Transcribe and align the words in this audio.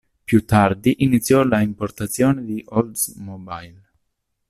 Più 0.23 0.43
tardi 0.45 1.03
iniziò 1.03 1.43
la 1.43 1.61
importazione 1.61 2.43
di 2.43 2.63
Oldsmobile. 2.69 3.89